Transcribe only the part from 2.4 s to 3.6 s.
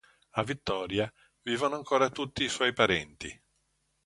i suoi parenti.